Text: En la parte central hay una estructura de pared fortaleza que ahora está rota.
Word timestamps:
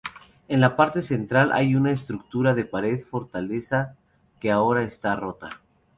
En 0.47 0.61
la 0.61 0.75
parte 0.75 1.03
central 1.03 1.51
hay 1.51 1.75
una 1.75 1.91
estructura 1.91 2.55
de 2.55 2.65
pared 2.65 2.99
fortaleza 3.01 3.97
que 4.39 4.49
ahora 4.49 4.81
está 4.81 5.15
rota. 5.15 5.61